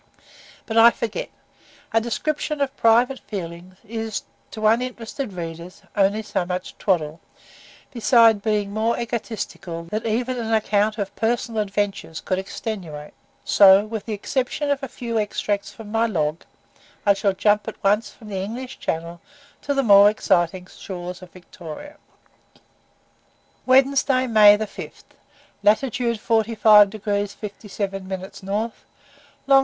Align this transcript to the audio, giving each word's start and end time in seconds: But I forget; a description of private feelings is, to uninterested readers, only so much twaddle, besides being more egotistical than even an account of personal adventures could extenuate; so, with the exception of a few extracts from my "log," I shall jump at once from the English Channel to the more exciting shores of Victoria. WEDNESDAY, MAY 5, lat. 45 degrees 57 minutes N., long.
But 0.65 0.77
I 0.77 0.89
forget; 0.89 1.29
a 1.93 2.01
description 2.01 2.59
of 2.59 2.75
private 2.75 3.19
feelings 3.19 3.75
is, 3.87 4.23
to 4.49 4.65
uninterested 4.65 5.31
readers, 5.33 5.83
only 5.95 6.23
so 6.23 6.43
much 6.43 6.75
twaddle, 6.79 7.19
besides 7.93 8.41
being 8.41 8.71
more 8.71 8.99
egotistical 8.99 9.83
than 9.83 10.07
even 10.07 10.37
an 10.39 10.55
account 10.55 10.97
of 10.97 11.15
personal 11.15 11.61
adventures 11.61 12.19
could 12.19 12.39
extenuate; 12.39 13.13
so, 13.45 13.85
with 13.85 14.07
the 14.07 14.13
exception 14.13 14.71
of 14.71 14.81
a 14.81 14.87
few 14.87 15.19
extracts 15.19 15.71
from 15.71 15.91
my 15.91 16.07
"log," 16.07 16.45
I 17.05 17.13
shall 17.13 17.33
jump 17.33 17.67
at 17.67 17.83
once 17.83 18.09
from 18.09 18.29
the 18.29 18.41
English 18.41 18.79
Channel 18.79 19.21
to 19.61 19.75
the 19.75 19.83
more 19.83 20.09
exciting 20.09 20.65
shores 20.65 21.21
of 21.21 21.29
Victoria. 21.31 21.97
WEDNESDAY, 23.67 24.25
MAY 24.25 24.57
5, 24.57 25.03
lat. 25.61 25.77
45 26.19 26.89
degrees 26.89 27.33
57 27.35 28.07
minutes 28.07 28.41
N., 28.43 28.71
long. 29.45 29.51